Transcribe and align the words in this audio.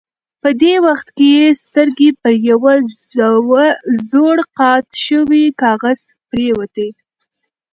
په 0.41 0.49
دې 0.61 0.75
وخت 0.85 1.07
کې 1.17 1.27
یې 1.37 1.47
سترګې 1.63 2.09
پر 2.21 2.33
یوه 2.49 2.73
زوړ 4.09 4.37
قات 4.59 4.87
شوي 5.05 5.45
کاغذ 5.61 5.99
پرېوتې. 6.29 6.87